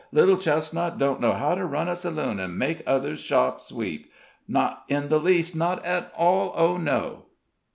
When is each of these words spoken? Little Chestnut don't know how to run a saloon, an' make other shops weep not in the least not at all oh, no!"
Little 0.11 0.37
Chestnut 0.37 0.97
don't 0.97 1.21
know 1.21 1.33
how 1.33 1.53
to 1.53 1.63
run 1.63 1.87
a 1.87 1.95
saloon, 1.95 2.39
an' 2.39 2.57
make 2.57 2.81
other 2.87 3.15
shops 3.15 3.71
weep 3.71 4.11
not 4.47 4.83
in 4.87 5.09
the 5.09 5.19
least 5.19 5.55
not 5.55 5.85
at 5.85 6.11
all 6.17 6.55
oh, 6.57 6.75
no!" 6.77 7.25